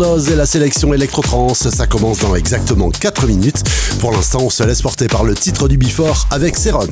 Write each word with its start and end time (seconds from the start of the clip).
Et 0.00 0.34
la 0.34 0.46
sélection 0.46 0.94
Electrotrans, 0.94 1.52
ça 1.52 1.86
commence 1.86 2.20
dans 2.20 2.34
exactement 2.34 2.88
4 2.88 3.26
minutes. 3.26 3.62
Pour 4.00 4.12
l'instant, 4.12 4.38
on 4.40 4.48
se 4.48 4.62
laisse 4.62 4.80
porter 4.80 5.08
par 5.08 5.24
le 5.24 5.34
titre 5.34 5.68
du 5.68 5.76
Before 5.76 6.26
avec 6.30 6.56
Seron. 6.56 6.88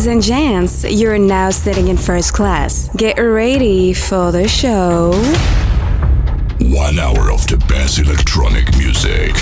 Ladies 0.00 0.12
and 0.14 0.22
gents, 0.22 0.84
you're 0.84 1.18
now 1.18 1.50
sitting 1.50 1.88
in 1.88 1.98
first 1.98 2.32
class. 2.32 2.88
Get 2.96 3.18
ready 3.18 3.92
for 3.92 4.32
the 4.32 4.48
show. 4.48 5.12
One 6.58 6.98
hour 6.98 7.30
of 7.30 7.46
the 7.46 7.58
best 7.68 7.98
electronic 7.98 8.74
music. 8.78 9.36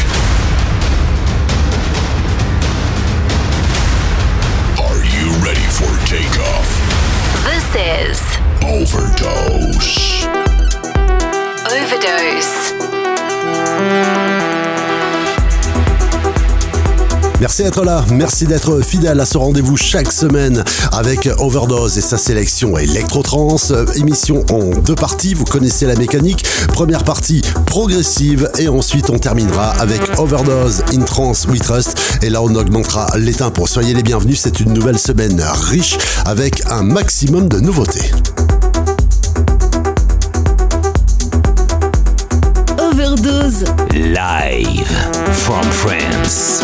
Are 4.83 5.05
you 5.15 5.31
ready 5.47 5.63
for 5.79 5.95
takeoff? 6.09 6.67
This 7.45 7.77
is 7.77 8.19
Overdose. 8.65 10.25
Overdose. 11.71 12.59
Merci 17.41 17.63
d'être 17.63 17.85
là, 17.85 18.05
merci 18.11 18.47
d'être 18.47 18.81
fidèle 18.81 19.21
à 19.21 19.25
ce 19.25 19.39
rendez-vous 19.39 19.77
chaque 19.77 20.11
semaine 20.11 20.65
avec 20.91 21.29
Overdose 21.39 21.97
et 21.97 22.01
sa 22.01 22.19
sélection 22.19 22.77
Electrotrans. 22.77 23.57
Émission 23.95 24.45
en 24.51 24.71
deux 24.81 24.97
parties, 24.97 25.35
vous 25.35 25.45
connaissez 25.45 25.87
la 25.87 25.95
mécanique. 25.95 26.45
Première 26.73 27.05
partie 27.05 27.43
progressive 27.67 28.51
et 28.59 28.67
ensuite 28.67 29.09
on 29.11 29.19
terminera 29.19 29.71
avec 29.79 30.01
Overdose 30.19 30.83
in 30.93 31.03
Trance 31.03 31.47
We 31.47 31.61
Trust. 31.61 31.97
Et 32.23 32.31
là 32.31 32.43
on 32.43 32.53
augmentera 32.57 33.07
les 33.17 33.35
Pour 33.55 33.69
Soyez 33.69 33.95
les 33.95 34.03
bienvenus, 34.03 34.41
c'est 34.41 34.59
une 34.59 34.73
nouvelle 34.73 34.99
semaine 34.99 35.41
riche 35.71 35.97
avec 36.27 36.65
un 36.69 36.83
maximum 36.83 37.49
de 37.49 37.61
nouveautés. 37.61 38.11
Overdose 42.79 43.65
Live 43.93 44.91
from 45.33 45.63
France. 45.71 46.63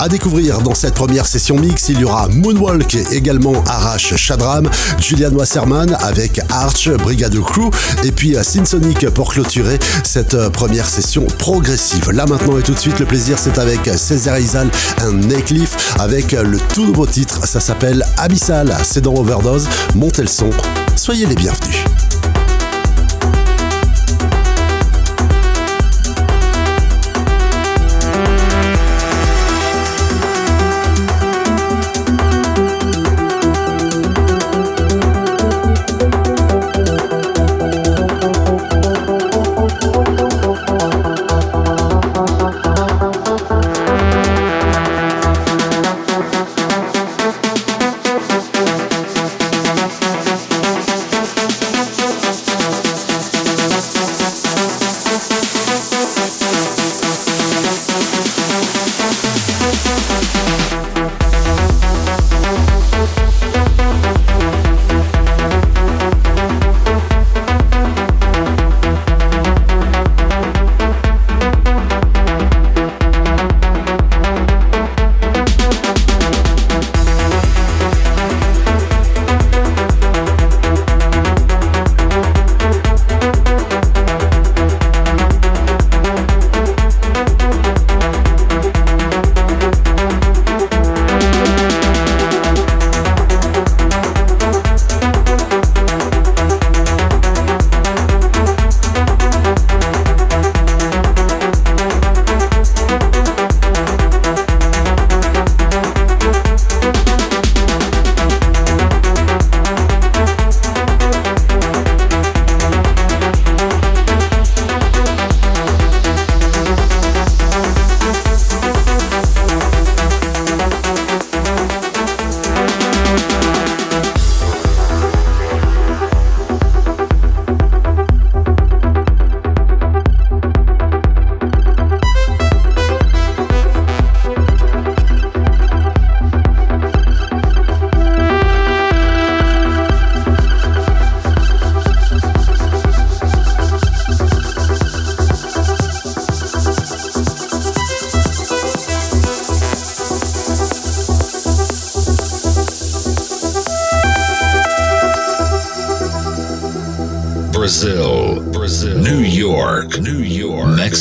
À 0.00 0.08
découvrir 0.08 0.60
dans 0.60 0.74
cette 0.74 0.94
première 0.94 1.26
session 1.26 1.56
mix, 1.56 1.88
il 1.88 2.00
y 2.00 2.04
aura 2.04 2.28
Moonwalk, 2.28 2.96
également 3.10 3.64
Arrache 3.66 4.14
Shadram, 4.14 4.70
Julian 5.00 5.32
Wasserman 5.32 5.96
avec 6.00 6.40
Arch, 6.50 6.88
Brigade 6.88 7.36
Crew, 7.40 7.70
et 8.04 8.12
puis 8.12 8.36
Synsonic 8.40 9.08
pour 9.10 9.32
clôturer 9.32 9.78
cette 10.04 10.48
première 10.50 10.88
session 10.88 11.26
progressive. 11.38 12.12
Là 12.12 12.26
maintenant 12.26 12.58
et 12.58 12.62
tout 12.62 12.74
de 12.74 12.78
suite, 12.78 13.00
le 13.00 13.06
plaisir 13.06 13.38
c'est 13.40 13.58
avec 13.58 13.80
César 13.96 14.38
Isal 14.38 14.70
et 15.02 15.12
Necklif 15.12 15.96
avec 15.98 16.30
le 16.32 16.58
tout 16.74 16.86
nouveau 16.86 17.06
titre, 17.06 17.44
ça 17.44 17.58
s'appelle 17.58 18.04
Abyssal, 18.18 18.76
c'est 18.84 19.00
dans 19.00 19.14
Overdose, 19.14 19.68
montez 19.96 20.22
le 20.22 20.28
son, 20.28 20.50
soyez 20.94 21.26
les 21.26 21.34
bienvenus. 21.34 21.84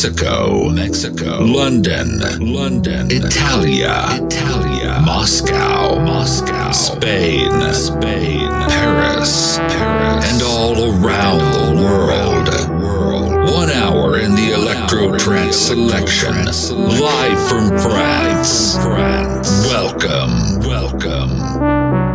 Mexico, 0.08 0.70
Mexico, 0.70 1.40
London, 1.42 2.20
London, 2.40 3.12
Italia, 3.12 4.08
Italia, 4.14 5.02
Moscow, 5.06 6.00
Moscow, 6.00 6.72
Spain, 6.72 7.52
Spain, 7.74 8.48
Paris, 8.70 9.58
Paris, 9.58 10.32
and 10.32 10.42
all 10.44 10.76
around 10.80 11.40
the 11.52 11.84
world. 11.84 12.48
World. 12.82 13.52
One 13.52 13.70
hour 13.70 14.18
in 14.18 14.34
the 14.34 14.54
electro 14.54 15.18
trance 15.18 15.58
selection, 15.58 16.46
live 16.72 17.50
from 17.50 17.78
France. 17.78 18.78
France. 18.78 19.68
Welcome, 19.68 20.62
welcome. 20.62 22.07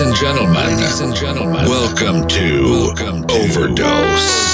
Ladies 0.00 0.18
and 0.18 0.28
gentlemen, 0.28 0.54
ladies 0.54 1.00
and 1.00 1.14
gentlemen, 1.14 1.68
welcome 1.68 2.26
to, 2.26 2.62
welcome 2.64 3.26
to 3.26 3.34
Overdose. 3.34 4.49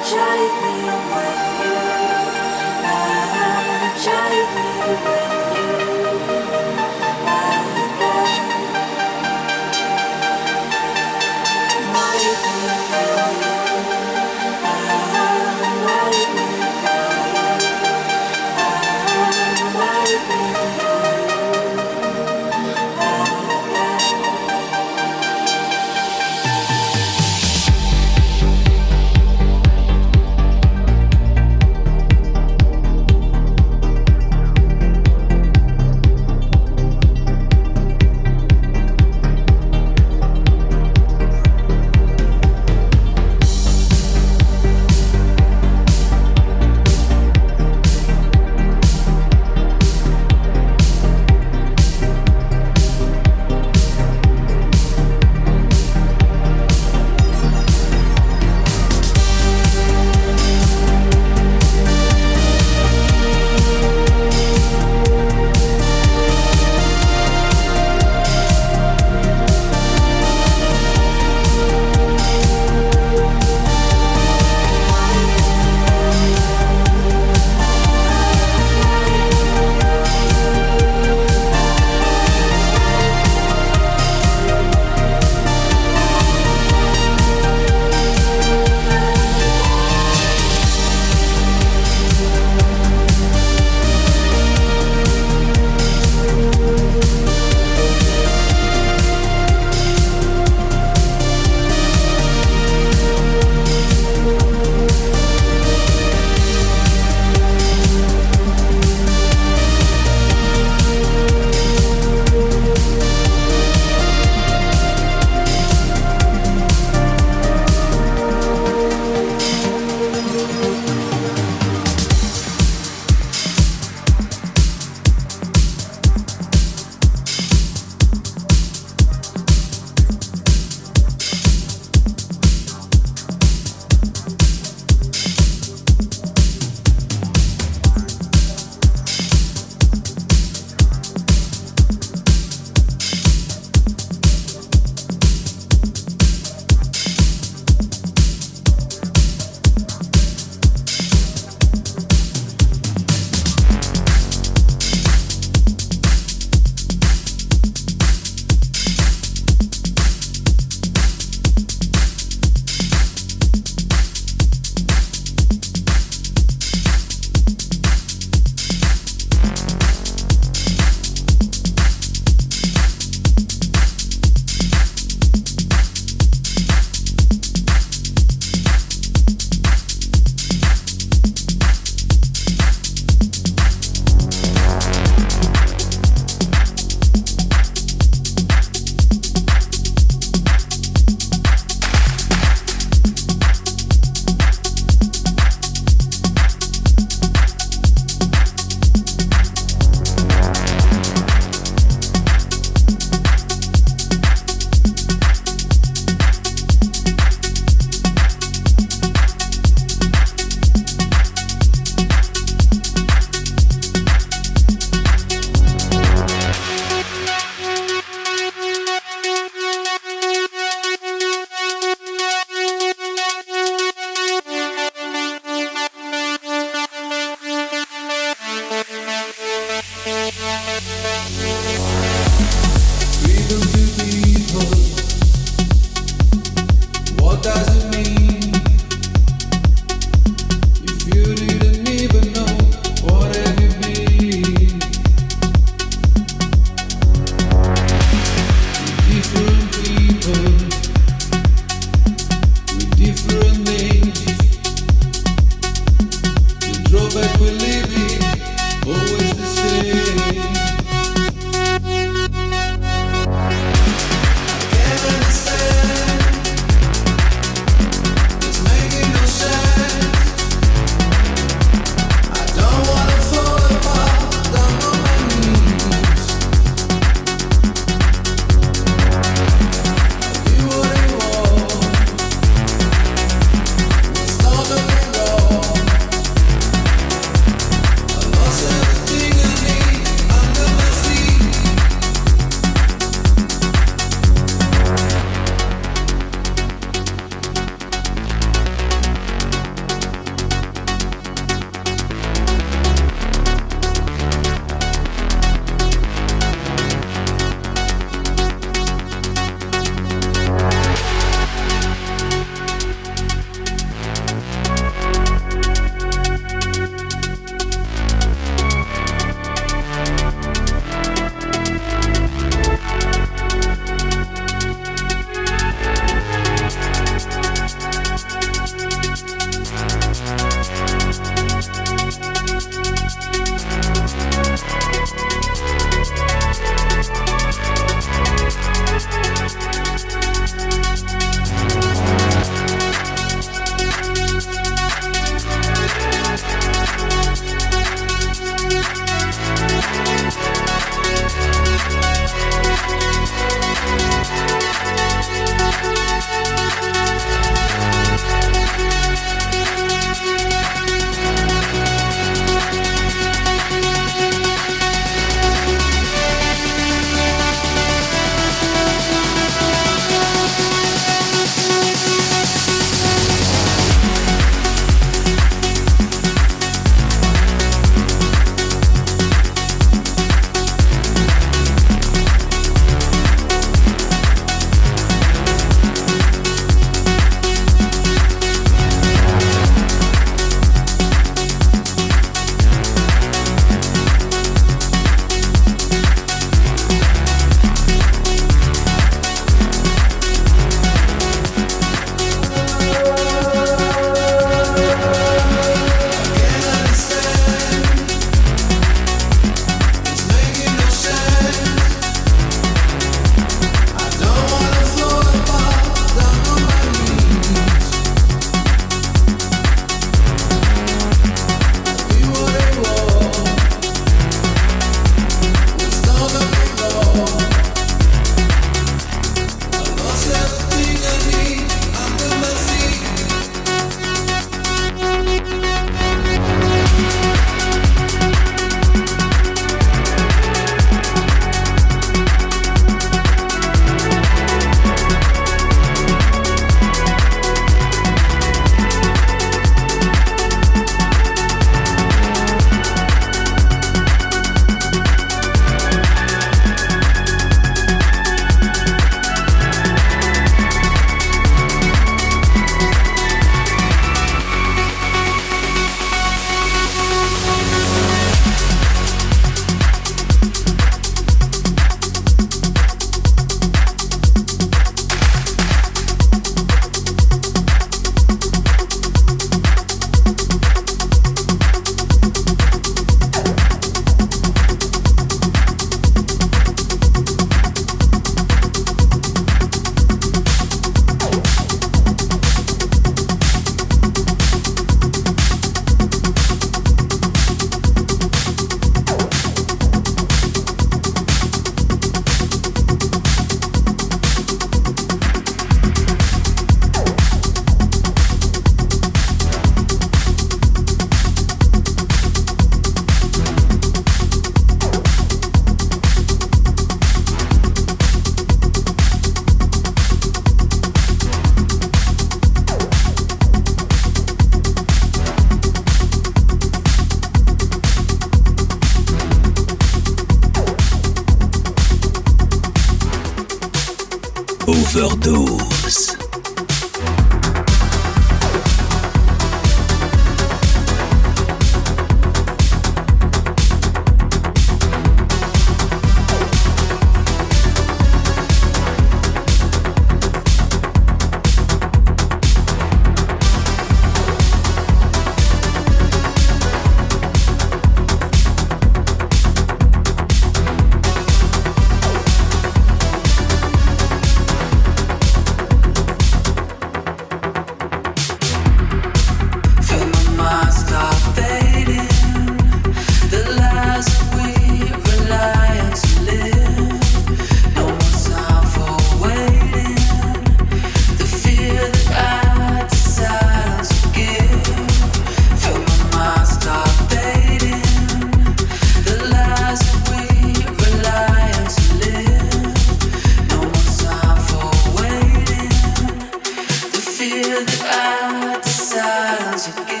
music 599.61 600.00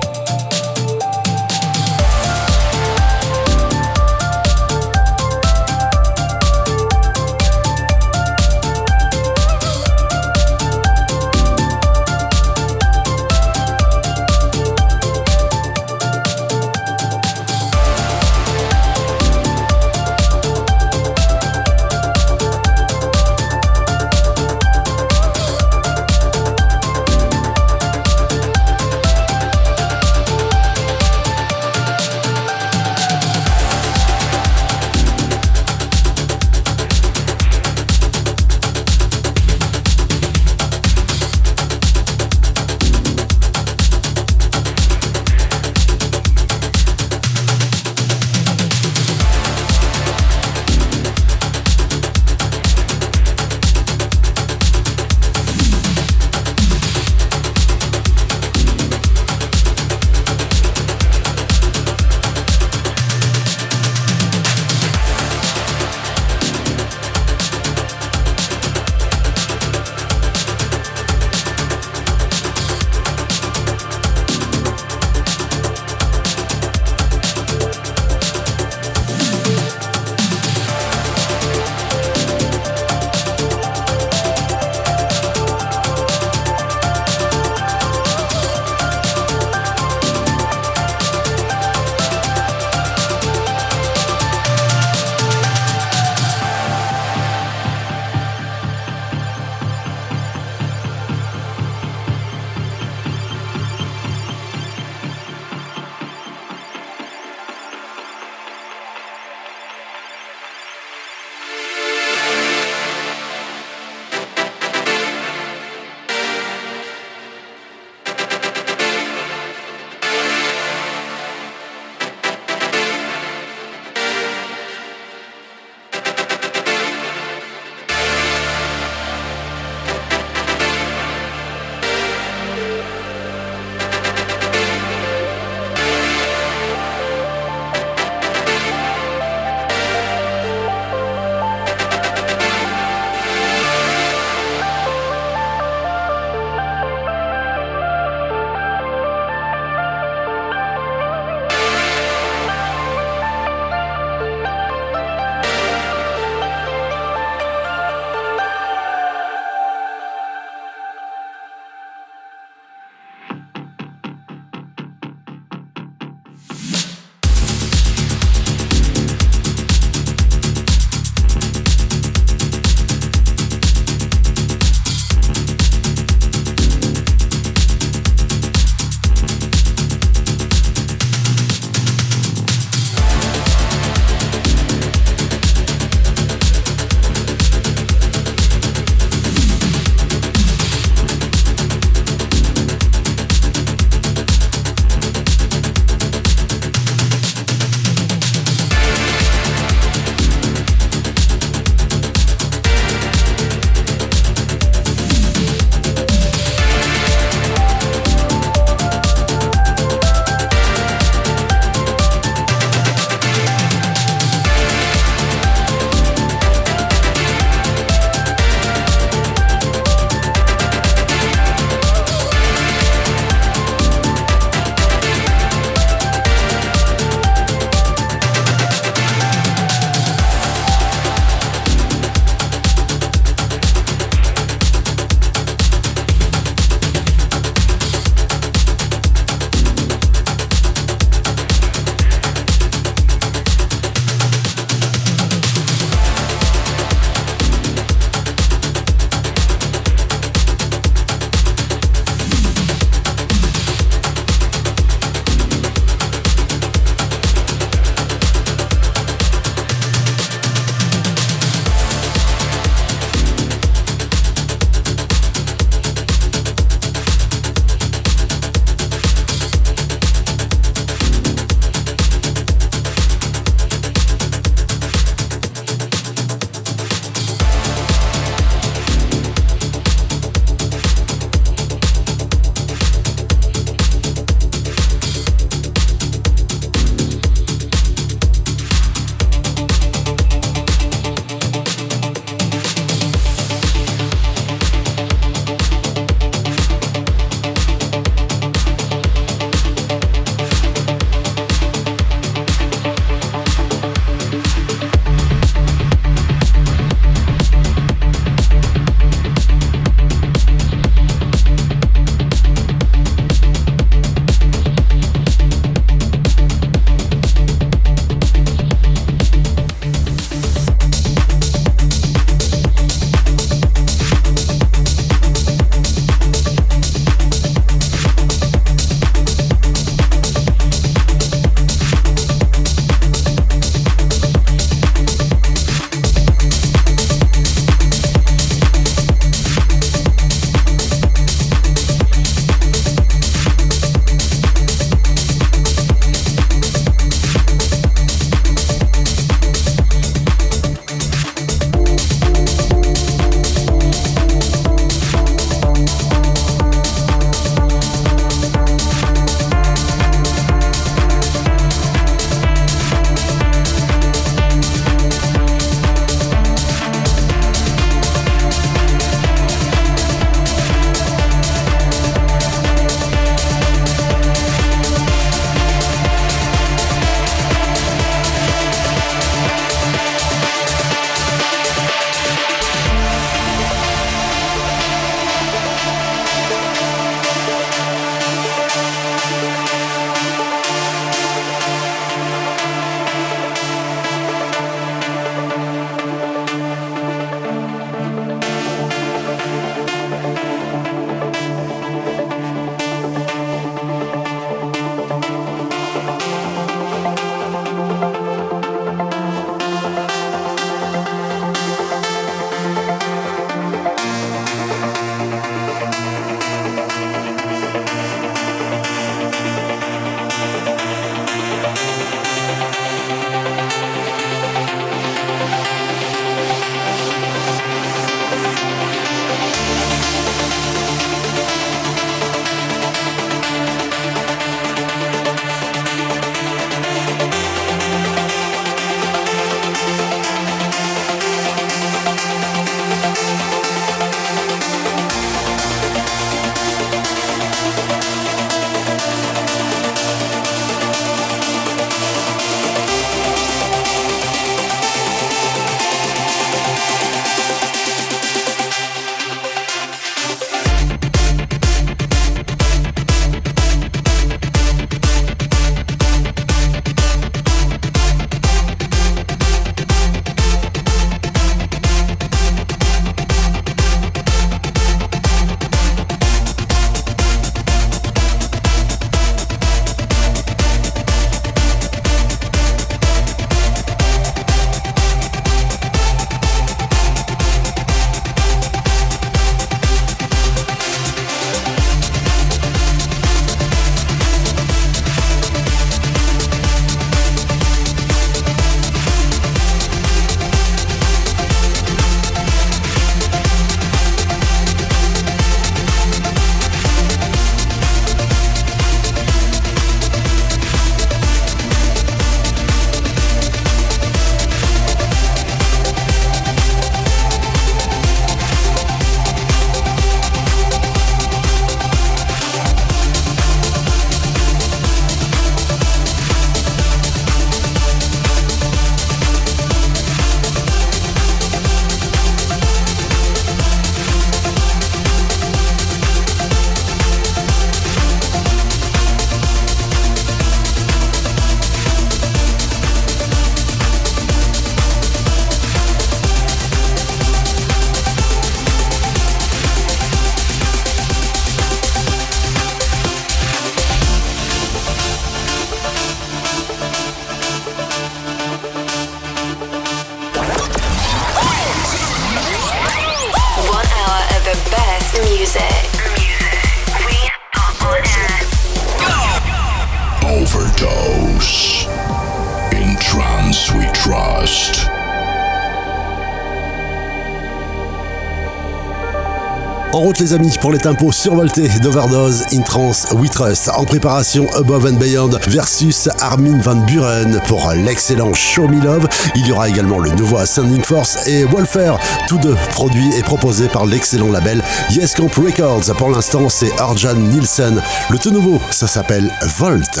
En 579.92 580.00
route 580.00 580.18
les 580.20 580.32
amis 580.32 580.56
pour 580.58 580.72
les 580.72 580.78
tempos 580.78 581.12
survoltés 581.12 581.68
d'Overdose 581.80 582.44
in 582.54 582.62
Trance 582.62 583.08
We 583.12 583.30
Trust 583.30 583.70
en 583.74 583.84
préparation 583.84 584.46
Above 584.54 584.86
and 584.86 584.96
Beyond 584.96 585.38
versus 585.48 586.08
Armin 586.18 586.58
Van 586.62 586.76
Buren 586.76 587.38
pour 587.46 587.70
l'excellent 587.72 588.32
Show 588.32 588.68
Me 588.68 588.82
Love. 588.82 589.06
Il 589.34 589.46
y 589.46 589.52
aura 589.52 589.68
également 589.68 589.98
le 589.98 590.10
nouveau 590.12 590.38
Ascending 590.38 590.82
Force 590.82 591.26
et 591.26 591.44
Wolfer, 591.44 591.96
tous 592.26 592.38
deux 592.38 592.56
produits 592.70 593.10
et 593.18 593.22
proposés 593.22 593.68
par 593.68 593.84
l'excellent 593.84 594.30
label 594.30 594.62
Yes 594.90 595.14
Camp 595.14 595.30
Records. 595.34 595.94
Pour 595.98 596.08
l'instant 596.08 596.48
c'est 596.48 596.72
Arjan 596.80 597.14
Nielsen. 597.14 597.82
Le 598.08 598.18
tout 598.18 598.30
nouveau 598.30 598.62
ça 598.70 598.86
s'appelle 598.86 599.30
Volt. 599.58 600.00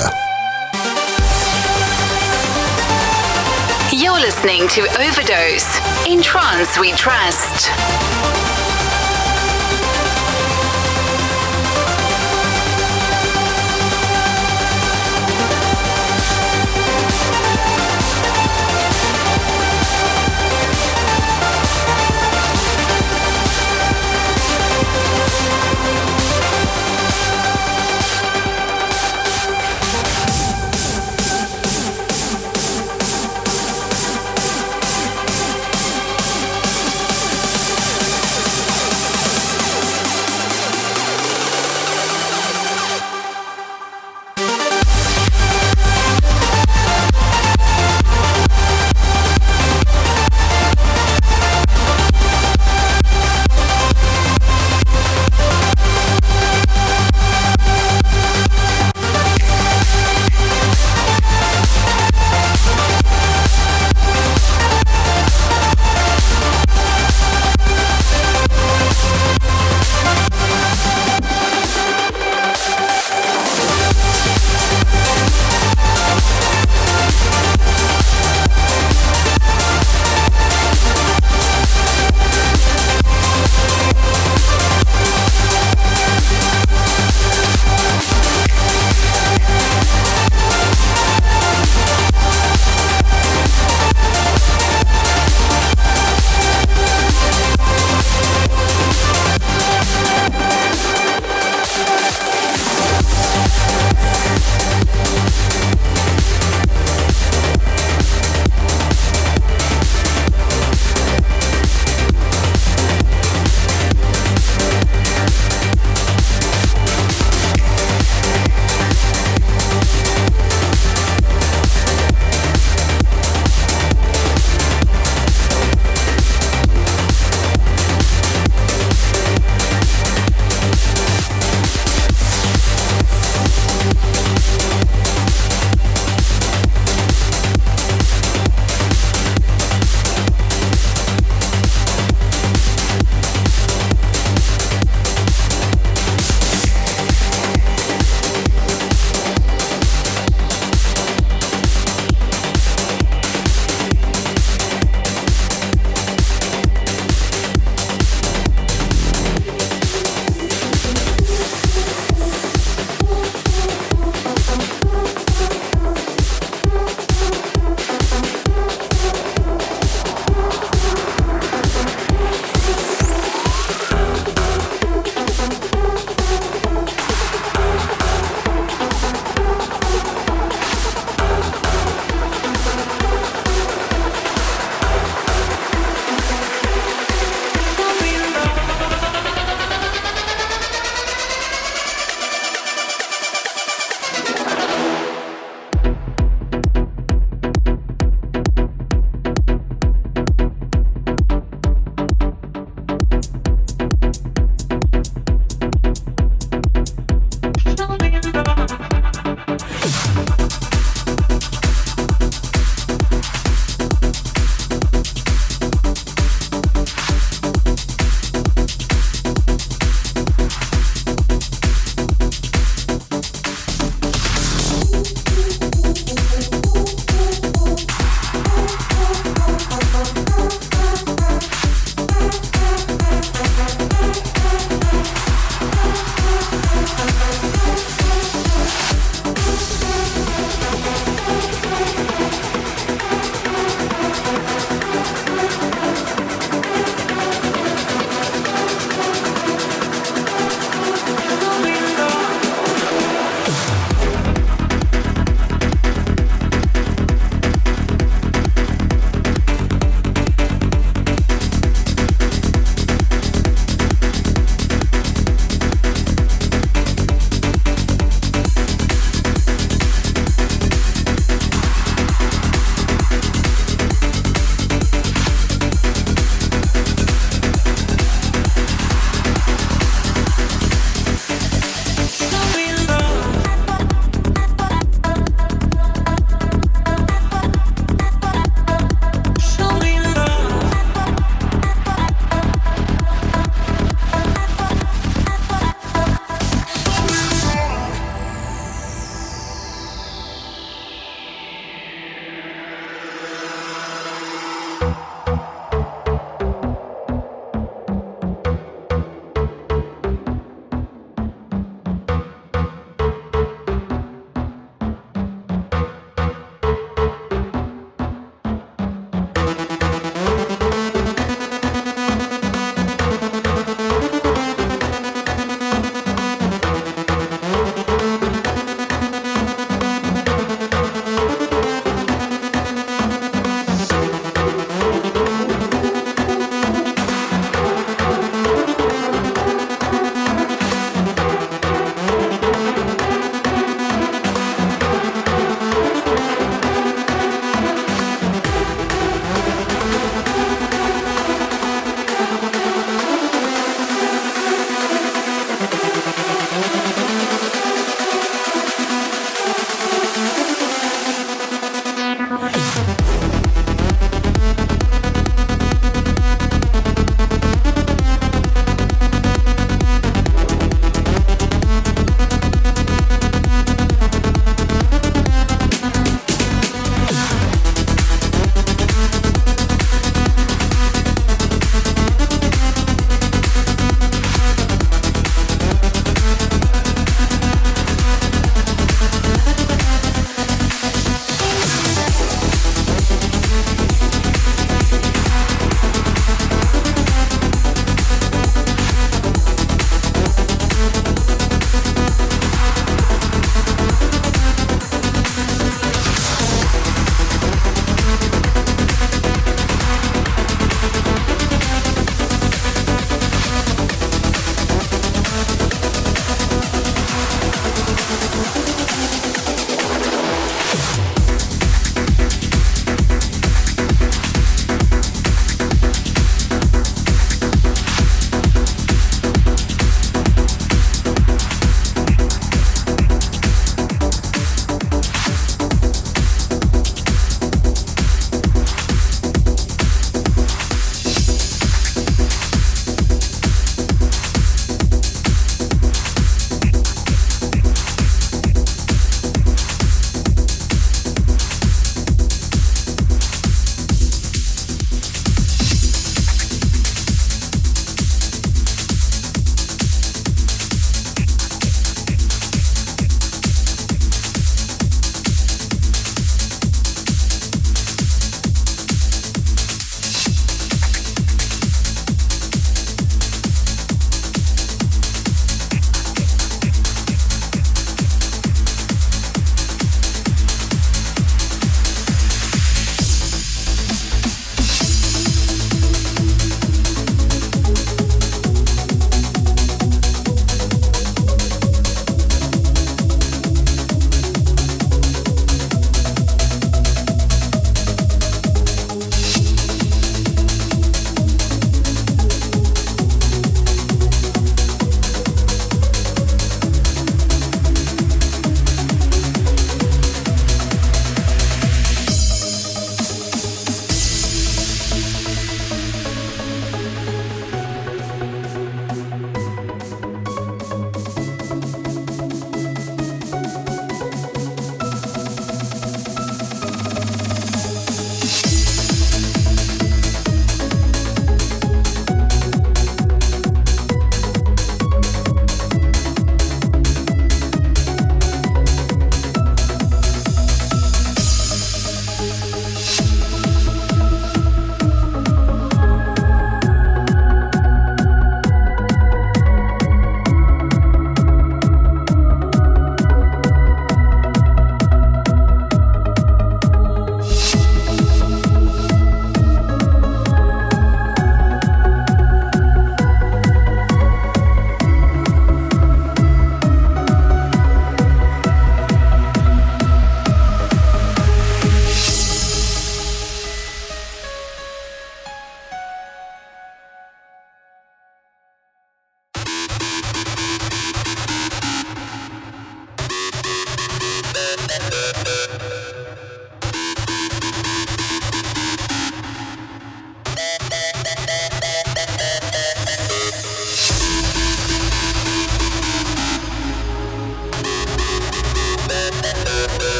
You're 3.92 4.18
listening 4.18 4.68
Overdose. 4.98 5.66
We 6.80 6.92
trust. 6.96 7.70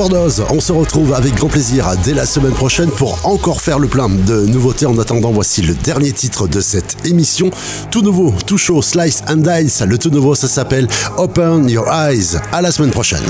On 0.00 0.60
se 0.60 0.70
retrouve 0.70 1.12
avec 1.12 1.34
grand 1.34 1.48
plaisir 1.48 1.90
dès 2.04 2.14
la 2.14 2.24
semaine 2.24 2.52
prochaine 2.52 2.88
pour 2.88 3.18
encore 3.26 3.60
faire 3.60 3.80
le 3.80 3.88
plein 3.88 4.08
de 4.08 4.46
nouveautés. 4.46 4.86
En 4.86 4.96
attendant, 4.96 5.32
voici 5.32 5.60
le 5.60 5.74
dernier 5.74 6.12
titre 6.12 6.46
de 6.46 6.60
cette 6.60 7.04
émission. 7.04 7.50
Tout 7.90 8.02
nouveau, 8.02 8.32
tout 8.46 8.58
chaud, 8.58 8.80
Slice 8.80 9.24
and 9.28 9.38
Dice. 9.38 9.82
Le 9.82 9.98
tout 9.98 10.10
nouveau, 10.10 10.36
ça 10.36 10.46
s'appelle 10.46 10.86
Open 11.16 11.68
Your 11.68 11.88
Eyes. 11.92 12.38
À 12.52 12.62
la 12.62 12.70
semaine 12.70 12.92
prochaine. 12.92 13.24